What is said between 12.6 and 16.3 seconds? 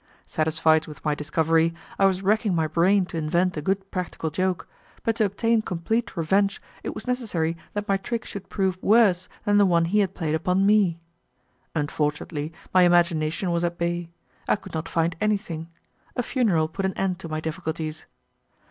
my imagination was at bay. I could not find anything. A